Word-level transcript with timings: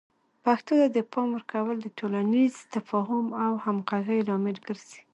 پښتو 0.45 0.73
ته 0.81 0.87
د 0.95 0.97
پام 1.11 1.27
ورکول 1.35 1.75
د 1.81 1.87
ټولنیز 1.99 2.53
تفاهم 2.75 3.25
او 3.43 3.51
همغږۍ 3.65 4.19
لامل 4.27 4.57
ګرځي. 4.67 4.99